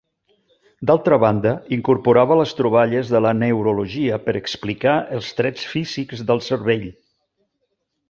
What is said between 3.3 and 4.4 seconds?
neurologia per